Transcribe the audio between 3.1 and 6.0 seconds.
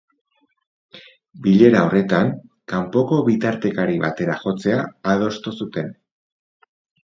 bitartekari batera jotzea adostu zuten.